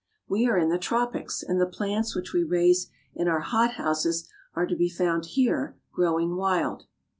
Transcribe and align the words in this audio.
We 0.27 0.47
are 0.47 0.57
in 0.57 0.69
the 0.69 0.79
tropics, 0.79 1.43
and 1.43 1.61
the 1.61 1.67
plants 1.67 2.15
which 2.15 2.33
we 2.33 2.41
raise 2.43 2.89
in 3.13 3.27
our 3.27 3.41
hot 3.41 3.73
houses 3.73 4.27
are 4.55 4.65
to 4.65 4.75
be 4.75 4.89
found 4.89 5.25
here 5.25 5.77
grow 5.93 6.19
ing 6.19 6.35
wild. 6.37 6.87